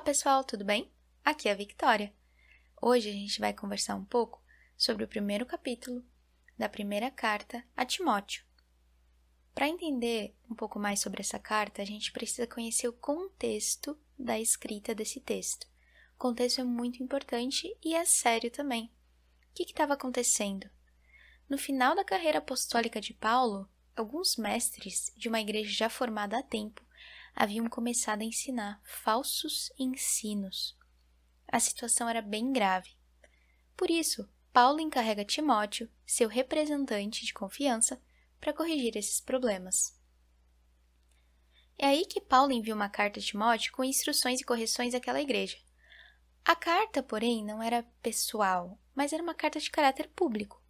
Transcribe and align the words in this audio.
pessoal, 0.00 0.42
tudo 0.42 0.64
bem? 0.64 0.90
Aqui 1.24 1.48
é 1.48 1.52
a 1.52 1.56
Victoria. 1.56 2.12
Hoje 2.82 3.08
a 3.08 3.12
gente 3.12 3.38
vai 3.38 3.52
conversar 3.52 3.94
um 3.94 4.04
pouco 4.04 4.42
sobre 4.76 5.04
o 5.04 5.08
primeiro 5.08 5.46
capítulo 5.46 6.04
da 6.58 6.68
primeira 6.68 7.10
carta 7.10 7.64
a 7.76 7.86
Timóteo. 7.86 8.44
Para 9.54 9.68
entender 9.68 10.36
um 10.50 10.54
pouco 10.54 10.80
mais 10.80 11.00
sobre 11.00 11.20
essa 11.20 11.38
carta, 11.38 11.80
a 11.80 11.84
gente 11.84 12.10
precisa 12.10 12.46
conhecer 12.46 12.88
o 12.88 12.92
contexto 12.92 13.96
da 14.18 14.38
escrita 14.38 14.94
desse 14.94 15.20
texto. 15.20 15.64
O 16.16 16.18
contexto 16.18 16.60
é 16.60 16.64
muito 16.64 17.02
importante 17.02 17.74
e 17.82 17.94
é 17.94 18.04
sério 18.04 18.50
também. 18.50 18.86
O 19.50 19.54
que 19.54 19.62
estava 19.62 19.94
acontecendo? 19.94 20.68
No 21.48 21.56
final 21.56 21.94
da 21.94 22.04
carreira 22.04 22.38
apostólica 22.38 23.00
de 23.00 23.14
Paulo, 23.14 23.70
alguns 23.94 24.36
mestres 24.36 25.12
de 25.16 25.28
uma 25.28 25.40
igreja 25.40 25.70
já 25.70 25.88
formada 25.88 26.38
há 26.38 26.42
tempo 26.42 26.83
haviam 27.34 27.66
começado 27.66 28.22
a 28.22 28.24
ensinar 28.24 28.80
falsos 28.84 29.72
ensinos. 29.78 30.76
A 31.48 31.58
situação 31.58 32.08
era 32.08 32.22
bem 32.22 32.52
grave. 32.52 32.90
Por 33.76 33.90
isso, 33.90 34.28
Paulo 34.52 34.80
encarrega 34.80 35.24
Timóteo, 35.24 35.90
seu 36.06 36.28
representante 36.28 37.26
de 37.26 37.34
confiança, 37.34 38.00
para 38.40 38.52
corrigir 38.52 38.96
esses 38.96 39.20
problemas. 39.20 39.98
É 41.76 41.86
aí 41.86 42.06
que 42.06 42.20
Paulo 42.20 42.52
envia 42.52 42.74
uma 42.74 42.88
carta 42.88 43.18
a 43.18 43.22
Timóteo 43.22 43.72
com 43.72 43.82
instruções 43.82 44.40
e 44.40 44.44
correções 44.44 44.94
àquela 44.94 45.20
igreja. 45.20 45.58
A 46.44 46.54
carta, 46.54 47.02
porém, 47.02 47.44
não 47.44 47.62
era 47.62 47.82
pessoal, 48.00 48.78
mas 48.94 49.12
era 49.12 49.22
uma 49.22 49.34
carta 49.34 49.58
de 49.58 49.70
caráter 49.70 50.08
público. 50.08 50.62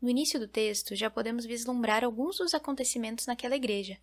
No 0.00 0.10
início 0.10 0.38
do 0.38 0.46
texto, 0.46 0.94
já 0.94 1.08
podemos 1.08 1.46
vislumbrar 1.46 2.04
alguns 2.04 2.38
dos 2.38 2.52
acontecimentos 2.52 3.26
naquela 3.26 3.56
igreja, 3.56 3.98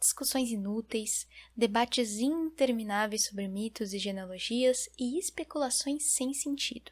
discussões 0.00 0.50
inúteis, 0.50 1.28
debates 1.54 2.18
intermináveis 2.18 3.26
sobre 3.26 3.46
mitos 3.46 3.92
e 3.92 3.98
genealogias 3.98 4.88
e 4.98 5.18
especulações 5.18 6.04
sem 6.04 6.32
sentido. 6.32 6.90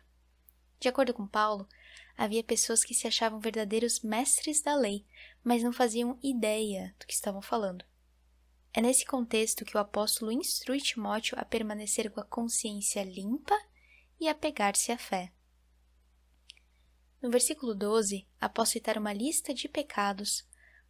De 0.78 0.88
acordo 0.88 1.14
com 1.14 1.26
Paulo, 1.26 1.66
havia 2.16 2.44
pessoas 2.44 2.84
que 2.84 2.94
se 2.94 3.08
achavam 3.08 3.40
verdadeiros 3.40 4.00
mestres 4.00 4.60
da 4.60 4.74
lei, 4.76 5.04
mas 5.42 5.62
não 5.62 5.72
faziam 5.72 6.18
ideia 6.22 6.94
do 7.00 7.06
que 7.06 7.14
estavam 7.14 7.40
falando. 7.40 7.84
É 8.72 8.80
nesse 8.80 9.04
contexto 9.04 9.64
que 9.64 9.76
o 9.76 9.80
apóstolo 9.80 10.30
instrui 10.30 10.80
Timóteo 10.80 11.36
a 11.38 11.44
permanecer 11.44 12.10
com 12.10 12.20
a 12.20 12.24
consciência 12.24 13.02
limpa 13.02 13.58
e 14.20 14.28
a 14.28 14.34
pegar-se 14.34 14.92
à 14.92 14.98
fé. 14.98 15.32
No 17.20 17.30
versículo 17.30 17.74
12, 17.74 18.28
após 18.40 18.68
citar 18.68 18.96
uma 18.96 19.12
lista 19.12 19.52
de 19.52 19.68
pecados, 19.68 20.47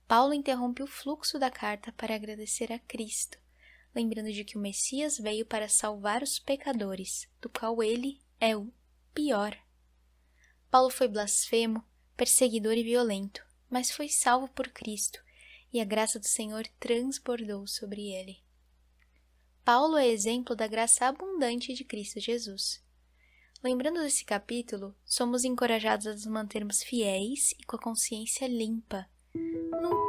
Paulo 0.09 0.33
interrompe 0.33 0.83
o 0.83 0.87
fluxo 0.87 1.39
da 1.39 1.51
carta 1.51 1.93
para 1.93 2.15
agradecer 2.15 2.73
a 2.73 2.79
Cristo, 2.79 3.37
lembrando 3.95 4.33
de 4.33 4.43
que 4.43 4.57
o 4.57 4.61
Messias 4.61 5.19
veio 5.19 5.45
para 5.45 5.69
salvar 5.69 6.23
os 6.23 6.39
pecadores, 6.39 7.29
do 7.43 7.51
qual 7.51 7.83
ele 7.83 8.19
é 8.41 8.57
o 8.57 8.73
pior. 9.13 9.55
Paulo 10.71 10.89
foi 10.89 11.09
blasfemo, 11.09 11.85
perseguidor 12.17 12.73
e 12.73 12.83
violento, 12.83 13.45
mas 13.69 13.91
foi 13.91 14.09
salvo 14.09 14.49
por 14.49 14.69
Cristo, 14.71 15.23
e 15.71 15.79
a 15.79 15.85
graça 15.85 16.19
do 16.19 16.27
Senhor 16.27 16.67
transbordou 16.81 17.67
sobre 17.67 18.11
ele. 18.11 18.43
Paulo 19.63 19.99
é 19.99 20.09
exemplo 20.09 20.57
da 20.57 20.67
graça 20.67 21.05
abundante 21.05 21.75
de 21.75 21.85
Cristo 21.85 22.19
Jesus. 22.19 22.83
Lembrando 23.63 24.01
desse 24.01 24.25
capítulo, 24.25 24.97
somos 25.05 25.45
encorajados 25.45 26.07
a 26.07 26.13
nos 26.13 26.25
mantermos 26.25 26.83
fiéis 26.83 27.53
e 27.59 27.65
com 27.65 27.77
a 27.77 27.83
consciência 27.83 28.49
limpa, 28.49 29.07
の 29.35 30.08